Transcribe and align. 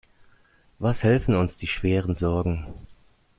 Was 0.79 1.03
helfen 1.03 1.35
uns 1.35 1.57
die 1.57 1.67
schweren 1.67 2.15
Sorgen? 2.15 2.73